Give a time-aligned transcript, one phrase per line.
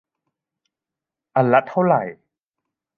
[1.35, 2.01] อันละเท่าไหร่